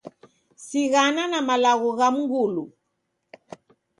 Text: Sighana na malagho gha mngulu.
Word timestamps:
Sighana 0.65 1.23
na 1.31 1.39
malagho 1.47 1.89
gha 1.97 2.07
mngulu. 2.15 2.65